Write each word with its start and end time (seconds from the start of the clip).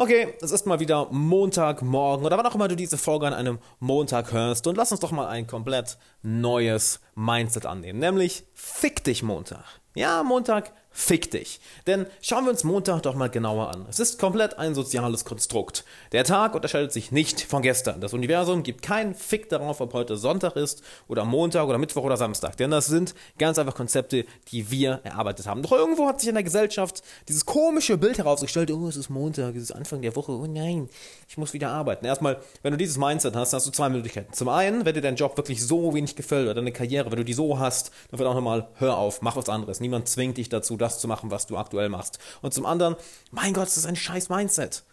Okay, 0.00 0.36
es 0.40 0.52
ist 0.52 0.64
mal 0.64 0.78
wieder 0.78 1.08
Montagmorgen 1.10 2.24
oder 2.24 2.38
wann 2.38 2.46
auch 2.46 2.54
immer 2.54 2.68
du 2.68 2.76
diese 2.76 2.96
Folge 2.96 3.26
an 3.26 3.34
einem 3.34 3.58
Montag 3.80 4.30
hörst 4.30 4.68
und 4.68 4.76
lass 4.76 4.92
uns 4.92 5.00
doch 5.00 5.10
mal 5.10 5.26
ein 5.26 5.48
komplett 5.48 5.98
neues 6.22 7.00
Mindset 7.16 7.66
annehmen, 7.66 7.98
nämlich 7.98 8.44
Fick 8.54 9.02
dich 9.02 9.24
Montag. 9.24 9.64
Ja, 9.94 10.22
Montag 10.22 10.72
Fick 10.90 11.30
dich. 11.30 11.60
Denn 11.86 12.06
schauen 12.20 12.44
wir 12.44 12.50
uns 12.50 12.64
Montag 12.64 13.02
doch 13.02 13.14
mal 13.14 13.30
genauer 13.30 13.70
an. 13.70 13.86
Es 13.88 14.00
ist 14.00 14.18
komplett 14.18 14.58
ein 14.58 14.74
soziales 14.74 15.24
Konstrukt. 15.24 15.84
Der 16.10 16.24
Tag 16.24 16.56
unterscheidet 16.56 16.92
sich 16.92 17.12
nicht 17.12 17.40
von 17.40 17.62
gestern. 17.62 18.00
Das 18.00 18.14
Universum 18.14 18.64
gibt 18.64 18.82
keinen 18.82 19.14
Fick 19.14 19.48
darauf, 19.48 19.80
ob 19.80 19.92
heute 19.92 20.16
Sonntag 20.16 20.56
ist 20.56 20.82
oder 21.06 21.24
Montag 21.24 21.68
oder 21.68 21.78
Mittwoch 21.78 22.02
oder 22.02 22.16
Samstag. 22.16 22.56
Denn 22.56 22.72
das 22.72 22.86
sind 22.86 23.14
ganz 23.38 23.60
einfach 23.60 23.76
Konzepte, 23.76 24.24
die 24.48 24.72
wir 24.72 25.00
erarbeitet 25.04 25.46
haben. 25.46 25.62
Doch 25.62 25.70
irgendwo 25.70 26.08
hat 26.08 26.20
sich 26.20 26.30
in 26.30 26.34
der 26.34 26.42
Gesellschaft 26.42 27.02
dieses 27.28 27.46
komische 27.46 27.96
Bild 27.96 28.18
herausgestellt, 28.18 28.72
oh, 28.72 28.88
es 28.88 28.96
ist 28.96 29.08
Montag, 29.08 29.54
es 29.54 29.62
ist 29.62 29.72
Anfang 29.72 30.02
der 30.02 30.16
Woche, 30.16 30.32
oh 30.32 30.46
nein, 30.46 30.88
ich 31.28 31.38
muss 31.38 31.52
wieder 31.52 31.70
arbeiten. 31.70 32.06
Erstmal, 32.06 32.40
wenn 32.62 32.72
du 32.72 32.76
dieses 32.76 32.98
Mindset 32.98 33.36
hast, 33.36 33.52
hast 33.52 33.66
du 33.68 33.70
zwei 33.70 33.88
Möglichkeiten. 33.88 34.32
Zum 34.32 34.48
einen, 34.48 34.84
wenn 34.84 34.94
dir 34.94 35.00
dein 35.00 35.16
Job 35.16 35.36
wirklich 35.36 35.64
so 35.64 35.94
wenig 35.94 36.16
gefällt 36.16 36.46
oder 36.46 36.54
deine 36.54 36.72
Karriere, 36.72 37.10
wenn 37.12 37.18
du 37.18 37.24
die 37.24 37.34
so 37.34 37.60
hast, 37.60 37.92
dann 38.10 38.18
wird 38.18 38.28
auch 38.28 38.34
nochmal, 38.34 38.66
hör 38.74 38.98
auf, 38.98 39.22
mach 39.22 39.36
was 39.36 39.48
anderes. 39.48 39.77
Niemand 39.80 40.08
zwingt 40.08 40.36
dich 40.38 40.48
dazu, 40.48 40.76
das 40.76 41.00
zu 41.00 41.08
machen, 41.08 41.30
was 41.30 41.46
du 41.46 41.56
aktuell 41.56 41.88
machst. 41.88 42.18
Und 42.42 42.54
zum 42.54 42.66
anderen, 42.66 42.96
mein 43.30 43.52
Gott, 43.52 43.66
das 43.66 43.76
ist 43.76 43.86
ein 43.86 43.96
scheiß 43.96 44.28
Mindset. 44.28 44.84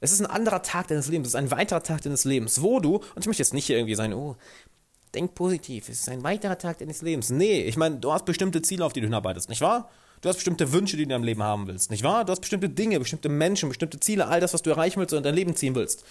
Es 0.00 0.12
ist 0.12 0.20
ein 0.20 0.26
anderer 0.26 0.62
Tag 0.62 0.88
deines 0.88 1.08
Lebens, 1.08 1.28
es 1.28 1.34
ist 1.34 1.38
ein 1.38 1.50
weiterer 1.50 1.82
Tag 1.82 2.02
deines 2.02 2.24
Lebens, 2.24 2.62
wo 2.62 2.80
du, 2.80 2.96
und 2.96 3.18
ich 3.18 3.26
möchte 3.26 3.42
jetzt 3.42 3.52
nicht 3.52 3.66
hier 3.66 3.76
irgendwie 3.76 3.94
sein, 3.94 4.14
oh, 4.14 4.36
denk 5.14 5.34
positiv, 5.34 5.88
es 5.88 6.00
ist 6.00 6.08
ein 6.08 6.22
weiterer 6.22 6.56
Tag 6.56 6.78
deines 6.78 7.02
Lebens. 7.02 7.30
Nee, 7.30 7.62
ich 7.62 7.76
meine, 7.76 7.96
du 7.96 8.12
hast 8.12 8.24
bestimmte 8.24 8.62
Ziele, 8.62 8.84
auf 8.84 8.94
die 8.94 9.00
du 9.00 9.06
hinarbeitest, 9.06 9.50
nicht 9.50 9.60
wahr? 9.60 9.90
Du 10.22 10.28
hast 10.28 10.36
bestimmte 10.36 10.72
Wünsche, 10.72 10.96
die 10.96 11.02
du 11.02 11.04
in 11.04 11.08
deinem 11.10 11.24
Leben 11.24 11.42
haben 11.42 11.66
willst, 11.66 11.90
nicht 11.90 12.02
wahr? 12.02 12.24
Du 12.24 12.30
hast 12.30 12.40
bestimmte 12.40 12.68
Dinge, 12.68 12.98
bestimmte 12.98 13.28
Menschen, 13.28 13.68
bestimmte 13.68 14.00
Ziele, 14.00 14.26
all 14.26 14.40
das, 14.40 14.54
was 14.54 14.62
du 14.62 14.70
erreichen 14.70 15.00
willst 15.00 15.12
und 15.12 15.18
in 15.18 15.24
dein 15.24 15.34
Leben 15.34 15.56
ziehen 15.56 15.74
willst. 15.74 16.04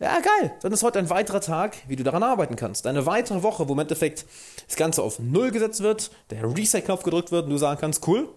Ja, 0.00 0.18
geil. 0.20 0.52
Dann 0.62 0.72
ist 0.72 0.82
heute 0.82 0.98
ein 0.98 1.08
weiterer 1.08 1.40
Tag, 1.40 1.76
wie 1.86 1.96
du 1.96 2.02
daran 2.02 2.22
arbeiten 2.22 2.56
kannst. 2.56 2.86
Eine 2.86 3.06
weitere 3.06 3.42
Woche, 3.42 3.68
wo 3.68 3.74
im 3.74 3.78
Endeffekt 3.78 4.26
das 4.66 4.76
Ganze 4.76 5.02
auf 5.02 5.18
Null 5.18 5.50
gesetzt 5.50 5.82
wird, 5.82 6.10
der 6.30 6.42
Reset-Knopf 6.42 7.04
gedrückt 7.04 7.30
wird 7.30 7.44
und 7.44 7.50
du 7.50 7.58
sagen 7.58 7.80
kannst, 7.80 8.06
cool, 8.08 8.28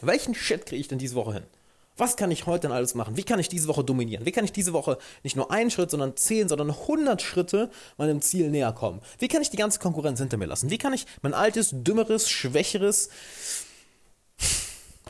welchen 0.00 0.34
Shit 0.34 0.66
kriege 0.66 0.80
ich 0.80 0.88
denn 0.88 0.98
diese 0.98 1.16
Woche 1.16 1.34
hin? 1.34 1.42
Was 1.96 2.16
kann 2.16 2.30
ich 2.30 2.46
heute 2.46 2.68
denn 2.68 2.72
alles 2.72 2.94
machen? 2.94 3.16
Wie 3.16 3.24
kann 3.24 3.40
ich 3.40 3.48
diese 3.48 3.68
Woche 3.68 3.84
dominieren? 3.84 4.24
Wie 4.24 4.32
kann 4.32 4.44
ich 4.44 4.52
diese 4.52 4.72
Woche 4.72 4.96
nicht 5.22 5.36
nur 5.36 5.50
einen 5.50 5.70
Schritt, 5.70 5.90
sondern 5.90 6.16
zehn, 6.16 6.48
sondern 6.48 6.74
hundert 6.86 7.20
Schritte 7.20 7.70
meinem 7.98 8.22
Ziel 8.22 8.48
näher 8.48 8.72
kommen? 8.72 9.02
Wie 9.18 9.28
kann 9.28 9.42
ich 9.42 9.50
die 9.50 9.58
ganze 9.58 9.80
Konkurrenz 9.80 10.20
hinter 10.20 10.38
mir 10.38 10.46
lassen? 10.46 10.70
Wie 10.70 10.78
kann 10.78 10.94
ich 10.94 11.04
mein 11.20 11.34
altes, 11.34 11.70
dümmeres, 11.72 12.30
schwächeres, 12.30 13.10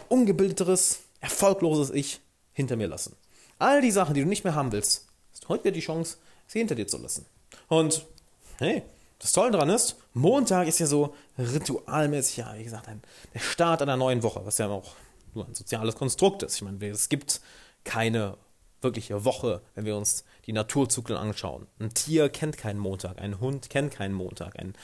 ungebildeteres, 0.08 1.00
erfolgloses 1.20 1.90
Ich 1.90 2.20
hinter 2.52 2.74
mir 2.76 2.88
lassen? 2.88 3.14
All 3.60 3.82
die 3.82 3.92
Sachen, 3.92 4.14
die 4.14 4.22
du 4.22 4.28
nicht 4.28 4.42
mehr 4.42 4.56
haben 4.56 4.72
willst, 4.72 5.09
heute 5.50 5.64
wieder 5.64 5.74
die 5.74 5.80
Chance, 5.80 6.16
sie 6.46 6.60
hinter 6.60 6.74
dir 6.74 6.86
zu 6.86 6.98
lassen. 6.98 7.26
Und 7.68 8.06
hey, 8.58 8.82
das 9.18 9.32
Tolle 9.32 9.50
daran 9.50 9.68
ist, 9.68 9.96
Montag 10.14 10.66
ist 10.66 10.78
ja 10.78 10.86
so 10.86 11.14
ritualmäßig, 11.38 12.38
ja, 12.38 12.54
wie 12.56 12.64
gesagt, 12.64 12.88
ein, 12.88 13.02
der 13.34 13.40
Start 13.40 13.82
einer 13.82 13.96
neuen 13.96 14.22
Woche, 14.22 14.40
was 14.44 14.58
ja 14.58 14.68
auch 14.68 14.94
nur 15.34 15.46
ein 15.46 15.54
soziales 15.54 15.94
Konstrukt 15.94 16.42
ist. 16.42 16.56
Ich 16.56 16.62
meine, 16.62 16.84
es 16.88 17.08
gibt 17.08 17.40
keine 17.84 18.36
wirkliche 18.80 19.24
Woche, 19.24 19.60
wenn 19.74 19.84
wir 19.84 19.96
uns 19.96 20.24
die 20.46 20.52
Naturzyklen 20.52 21.18
anschauen. 21.18 21.66
Ein 21.78 21.92
Tier 21.92 22.28
kennt 22.30 22.56
keinen 22.56 22.78
Montag, 22.78 23.20
ein 23.20 23.40
Hund 23.40 23.68
kennt 23.68 23.92
keinen 23.92 24.14
Montag, 24.14 24.58
ein, 24.58 24.74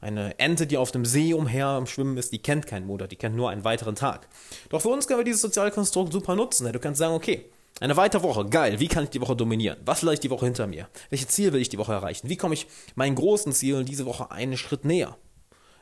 eine 0.00 0.38
Ente, 0.38 0.66
die 0.66 0.78
auf 0.78 0.92
dem 0.92 1.04
See 1.04 1.34
umher 1.34 1.76
im 1.76 1.86
Schwimmen 1.86 2.16
ist, 2.16 2.32
die 2.32 2.38
kennt 2.38 2.66
keinen 2.66 2.86
Montag, 2.86 3.10
die 3.10 3.16
kennt 3.16 3.36
nur 3.36 3.50
einen 3.50 3.64
weiteren 3.64 3.96
Tag. 3.96 4.28
Doch 4.68 4.80
für 4.80 4.88
uns 4.88 5.06
können 5.06 5.20
wir 5.20 5.24
dieses 5.24 5.42
soziale 5.42 5.72
Konstrukt 5.72 6.12
super 6.12 6.36
nutzen. 6.36 6.72
Du 6.72 6.78
kannst 6.78 7.00
sagen, 7.00 7.14
okay, 7.14 7.50
eine 7.80 7.96
weitere 7.96 8.22
Woche, 8.22 8.44
geil. 8.46 8.78
Wie 8.78 8.88
kann 8.88 9.04
ich 9.04 9.10
die 9.10 9.20
Woche 9.20 9.34
dominieren? 9.34 9.78
Was 9.84 10.02
lasse 10.02 10.14
ich 10.14 10.20
die 10.20 10.30
Woche 10.30 10.44
hinter 10.44 10.66
mir? 10.66 10.88
Welche 11.08 11.26
Ziele 11.26 11.54
will 11.54 11.62
ich 11.62 11.70
die 11.70 11.78
Woche 11.78 11.92
erreichen? 11.92 12.28
Wie 12.28 12.36
komme 12.36 12.54
ich 12.54 12.66
meinen 12.94 13.14
großen 13.14 13.52
Zielen 13.52 13.86
diese 13.86 14.06
Woche 14.06 14.30
einen 14.30 14.56
Schritt 14.56 14.84
näher? 14.84 15.16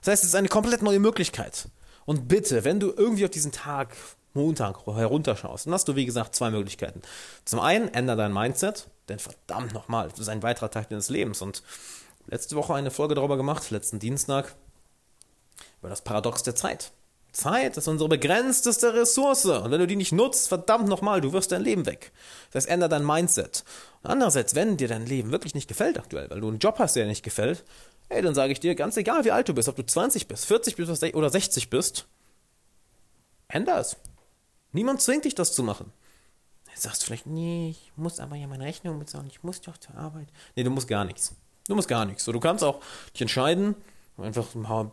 Das 0.00 0.12
heißt, 0.12 0.22
es 0.22 0.30
ist 0.30 0.34
eine 0.36 0.48
komplett 0.48 0.82
neue 0.82 1.00
Möglichkeit. 1.00 1.68
Und 2.04 2.28
bitte, 2.28 2.64
wenn 2.64 2.80
du 2.80 2.92
irgendwie 2.96 3.24
auf 3.24 3.30
diesen 3.30 3.52
Tag, 3.52 3.96
Montag, 4.32 4.86
herunterschaust, 4.86 5.66
dann 5.66 5.74
hast 5.74 5.88
du, 5.88 5.96
wie 5.96 6.06
gesagt, 6.06 6.34
zwei 6.34 6.50
Möglichkeiten. 6.50 7.02
Zum 7.44 7.58
einen, 7.58 7.88
ändere 7.88 8.16
dein 8.16 8.32
Mindset, 8.32 8.86
denn 9.08 9.18
verdammt 9.18 9.74
nochmal, 9.74 10.08
das 10.08 10.20
ist 10.20 10.28
ein 10.28 10.42
weiterer 10.42 10.70
Tag 10.70 10.88
deines 10.88 11.08
Lebens. 11.08 11.42
Und 11.42 11.62
letzte 12.26 12.54
Woche 12.54 12.74
eine 12.74 12.90
Folge 12.90 13.14
darüber 13.14 13.36
gemacht, 13.36 13.70
letzten 13.70 13.98
Dienstag, 13.98 14.54
über 15.80 15.88
das 15.88 16.02
Paradox 16.02 16.44
der 16.44 16.54
Zeit. 16.54 16.92
Zeit 17.38 17.76
ist 17.76 17.86
unsere 17.86 18.08
begrenzteste 18.08 18.92
Ressource. 18.94 19.44
Und 19.46 19.70
wenn 19.70 19.78
du 19.78 19.86
die 19.86 19.96
nicht 19.96 20.12
nutzt, 20.12 20.48
verdammt 20.48 20.88
nochmal, 20.88 21.20
du 21.20 21.32
wirst 21.32 21.52
dein 21.52 21.62
Leben 21.62 21.86
weg. 21.86 22.12
Das 22.50 22.66
ändere 22.66 22.90
dein 22.90 23.06
Mindset. 23.06 23.64
Und 24.02 24.10
andererseits, 24.10 24.54
wenn 24.54 24.76
dir 24.76 24.88
dein 24.88 25.06
Leben 25.06 25.30
wirklich 25.30 25.54
nicht 25.54 25.68
gefällt 25.68 25.98
aktuell, 25.98 26.28
weil 26.30 26.40
du 26.40 26.48
einen 26.48 26.58
Job 26.58 26.78
hast, 26.78 26.96
der 26.96 27.04
dir 27.04 27.08
nicht 27.08 27.24
gefällt, 27.24 27.64
hey, 28.10 28.22
dann 28.22 28.34
sage 28.34 28.52
ich 28.52 28.60
dir, 28.60 28.74
ganz 28.74 28.96
egal 28.96 29.24
wie 29.24 29.30
alt 29.30 29.48
du 29.48 29.54
bist, 29.54 29.68
ob 29.68 29.76
du 29.76 29.86
20 29.86 30.26
bist, 30.26 30.46
40 30.46 30.76
bist 30.76 31.14
oder 31.14 31.30
60 31.30 31.70
bist, 31.70 32.06
ändere 33.46 33.78
es. 33.78 33.96
Niemand 34.72 35.00
zwingt 35.00 35.24
dich, 35.24 35.36
das 35.36 35.52
zu 35.52 35.62
machen. 35.62 35.92
Jetzt 36.70 36.82
sagst 36.82 37.02
du 37.02 37.06
vielleicht, 37.06 37.26
nee, 37.26 37.70
ich 37.70 37.92
muss 37.96 38.18
aber 38.18 38.36
ja 38.36 38.48
meine 38.48 38.64
Rechnung 38.64 38.98
bezahlen, 38.98 39.28
ich 39.28 39.42
muss 39.44 39.60
doch 39.60 39.78
zur 39.78 39.94
Arbeit. 39.96 40.28
Nee, 40.56 40.64
du 40.64 40.70
musst 40.70 40.88
gar 40.88 41.04
nichts. 41.04 41.34
Du 41.68 41.76
musst 41.76 41.88
gar 41.88 42.04
nichts. 42.04 42.24
So, 42.24 42.32
du 42.32 42.40
kannst 42.40 42.64
auch 42.64 42.80
dich 43.14 43.22
entscheiden, 43.22 43.76
einfach 44.16 44.46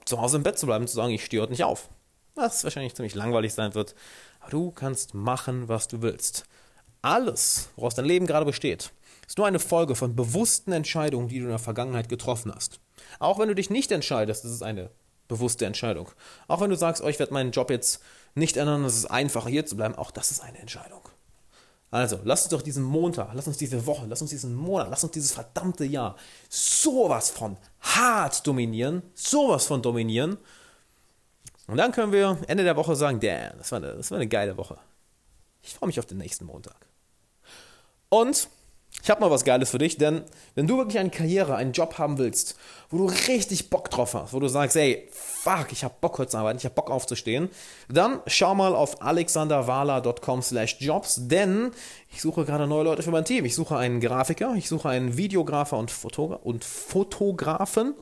zu 0.06 0.22
Hause 0.22 0.38
im 0.38 0.44
Bett 0.44 0.60
zu 0.60 0.68
bleiben, 0.68 0.88
zu 0.88 0.96
sagen, 0.96 1.12
ich 1.12 1.26
stehe 1.26 1.42
heute 1.42 1.52
nicht 1.52 1.64
auf 1.64 1.90
was 2.36 2.64
wahrscheinlich 2.64 2.96
ziemlich 2.96 3.16
langweilig 3.16 3.54
sein 3.54 3.74
wird. 3.74 3.96
Aber 4.40 4.52
du 4.52 4.72
kannst 4.72 5.14
machen, 5.14 5.68
was 5.68 5.88
du 5.88 6.02
willst. 6.02 6.46
Alles, 7.02 7.70
woraus 7.76 7.96
dein 7.96 8.06
Leben 8.06 8.28
gerade 8.28 8.46
besteht, 8.46 8.92
ist 9.28 9.38
nur 9.38 9.48
eine 9.48 9.60
Folge 9.60 9.96
von 9.96 10.16
bewussten 10.16 10.72
Entscheidungen, 10.72 11.28
die 11.28 11.40
du 11.40 11.46
in 11.46 11.52
der 11.52 11.60
Vergangenheit 11.60 12.10
getroffen 12.10 12.54
hast. 12.54 12.80
Auch 13.20 13.40
wenn 13.40 13.48
du 13.48 13.56
dich 13.56 13.70
nicht 13.70 13.92
entscheidest, 13.92 14.46
ist 14.46 14.52
es 14.52 14.62
eine 14.62 14.90
bewusste 15.28 15.66
Entscheidung. 15.66 16.10
Auch 16.48 16.62
wenn 16.62 16.70
du 16.70 16.76
sagst, 16.76 17.04
oh, 17.04 17.08
ich 17.08 17.20
werde 17.20 17.34
meinen 17.34 17.52
Job 17.52 17.70
jetzt 17.70 18.02
nicht 18.36 18.58
ändern, 18.58 18.86
es 18.86 18.96
ist 18.96 19.06
einfacher 19.06 19.50
hier 19.50 19.66
zu 19.66 19.76
bleiben, 19.76 19.96
auch 19.96 20.12
das 20.12 20.32
ist 20.32 20.42
eine 20.42 20.60
Entscheidung. 20.60 21.02
Also, 21.92 22.20
lass 22.24 22.42
uns 22.44 22.50
doch 22.50 22.62
diesen 22.62 22.84
Montag, 22.84 23.30
lass 23.34 23.48
uns 23.48 23.58
diese 23.58 23.86
Woche, 23.86 24.06
lass 24.08 24.22
uns 24.22 24.32
diesen 24.32 24.54
Monat, 24.54 24.90
lass 24.90 25.04
uns 25.04 25.14
dieses 25.14 25.32
verdammte 25.32 25.86
Jahr 25.86 26.18
sowas 26.50 27.30
von 27.30 27.58
hart 27.80 28.46
dominieren, 28.46 29.02
sowas 29.14 29.68
von 29.68 29.82
dominieren 29.82 30.38
und 31.68 31.78
dann 31.78 31.92
können 31.92 32.12
wir 32.12 32.38
Ende 32.48 32.64
der 32.64 32.76
Woche 32.76 32.96
sagen, 32.96 33.20
damn, 33.20 33.58
das 33.58 33.72
war 33.72 33.78
eine, 33.78 33.96
das 33.96 34.12
war 34.12 34.18
eine 34.18 34.28
geile 34.28 34.58
Woche. 34.58 34.78
Ich 35.62 35.74
freue 35.74 35.88
mich 35.88 36.00
auf 36.00 36.06
den 36.06 36.20
nächsten 36.20 36.46
Montag. 36.46 36.88
Und 38.10 38.48
ich 39.04 39.10
habe 39.10 39.22
noch 39.22 39.30
was 39.30 39.44
Geiles 39.44 39.70
für 39.70 39.78
dich, 39.78 39.98
denn 39.98 40.24
wenn 40.56 40.68
du 40.68 40.78
wirklich 40.78 40.98
eine 40.98 41.10
Karriere, 41.10 41.56
einen 41.56 41.74
Job 41.74 41.98
haben 41.98 42.18
willst, 42.18 42.56
wo 42.90 42.98
du 42.98 43.06
richtig 43.06 43.70
Bock 43.70 43.90
drauf 43.90 44.14
hast, 44.14 44.34
wo 44.34 44.40
du 44.40 44.48
sagst, 44.48 44.76
ey, 44.78 45.08
fuck, 45.12 45.68
ich 45.72 45.84
habe 45.84 45.94
Bock 46.02 46.18
heute 46.18 46.32
zu 46.32 46.38
arbeiten, 46.38 46.58
ich 46.58 46.66
habe 46.66 46.76
Bock 46.76 46.90
aufzustehen, 46.90 47.50
dann 47.88 48.22
schau 48.26 48.56
mal 48.56 48.74
auf 48.74 49.02
alexanderwala.com 49.02 50.42
slash 50.42 50.78
jobs, 50.80 51.28
denn 51.28 51.72
ich 52.12 52.22
suche 52.22 52.46
gerade 52.46 52.68
neue 52.68 52.84
Leute 52.84 53.04
für 53.04 53.12
mein 53.12 53.26
Team. 53.26 53.46
Ich 53.46 53.54
suche 53.54 53.78
einen 53.78 54.00
Grafiker, 54.00 54.56
ich 54.56 54.70
suche 54.70 54.90
einen 54.90 55.18
Videografer 55.18 55.78
und, 55.78 55.92
Fotogra 55.92 56.38
und 56.38 56.64
Fotografen 56.64 57.94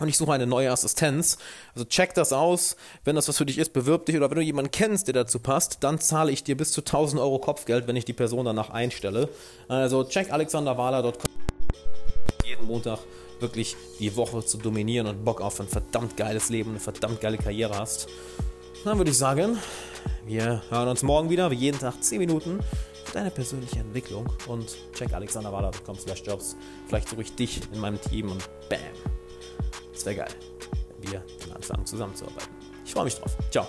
und 0.00 0.08
ich 0.08 0.16
suche 0.16 0.32
eine 0.32 0.46
neue 0.46 0.70
Assistenz. 0.70 1.38
Also 1.74 1.84
check 1.84 2.14
das 2.14 2.32
aus. 2.32 2.76
Wenn 3.04 3.16
das 3.16 3.26
was 3.26 3.36
für 3.36 3.46
dich 3.46 3.58
ist, 3.58 3.72
bewirb 3.72 4.06
dich. 4.06 4.16
Oder 4.16 4.30
wenn 4.30 4.36
du 4.36 4.44
jemanden 4.44 4.70
kennst, 4.70 5.08
der 5.08 5.14
dazu 5.14 5.40
passt, 5.40 5.78
dann 5.80 5.98
zahle 5.98 6.30
ich 6.30 6.44
dir 6.44 6.56
bis 6.56 6.70
zu 6.70 6.82
1000 6.82 7.20
Euro 7.20 7.40
Kopfgeld, 7.40 7.88
wenn 7.88 7.96
ich 7.96 8.04
die 8.04 8.12
Person 8.12 8.44
danach 8.44 8.70
einstelle. 8.70 9.28
Also 9.66 10.04
check 10.04 10.30
alexanderwala.com. 10.30 11.12
Jeden 12.44 12.66
Montag 12.66 13.00
wirklich 13.40 13.76
die 13.98 14.14
Woche 14.14 14.44
zu 14.44 14.58
dominieren 14.58 15.08
und 15.08 15.24
Bock 15.24 15.40
auf 15.40 15.60
ein 15.60 15.68
verdammt 15.68 16.16
geiles 16.16 16.48
Leben, 16.48 16.70
eine 16.70 16.80
verdammt 16.80 17.20
geile 17.20 17.36
Karriere 17.36 17.76
hast. 17.76 18.08
Dann 18.84 18.98
würde 18.98 19.10
ich 19.10 19.18
sagen, 19.18 19.58
wir 20.26 20.62
hören 20.70 20.88
uns 20.88 21.02
morgen 21.02 21.28
wieder, 21.28 21.50
wie 21.50 21.56
jeden 21.56 21.78
Tag 21.78 22.02
10 22.02 22.18
Minuten 22.20 22.60
für 23.04 23.14
deine 23.14 23.32
persönliche 23.32 23.80
Entwicklung 23.80 24.32
und 24.46 24.76
check 24.92 25.12
alexanderwala.com 25.12 25.98
slash 25.98 26.22
jobs. 26.24 26.56
Vielleicht 26.86 27.08
suche 27.08 27.22
ich 27.22 27.34
dich 27.34 27.60
in 27.72 27.80
meinem 27.80 28.00
Team 28.00 28.30
und 28.30 28.48
bam. 28.68 28.78
Wäre 30.08 30.20
geil, 30.20 30.34
wenn 31.02 31.12
wir 31.12 31.22
dann 31.40 31.52
anfangen 31.56 31.84
zusammenzuarbeiten. 31.84 32.48
Ich 32.82 32.94
freue 32.94 33.04
mich 33.04 33.16
drauf. 33.16 33.36
Ciao. 33.50 33.66